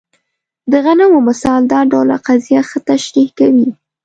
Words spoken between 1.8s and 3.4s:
ټوله قضیه ښه تشریح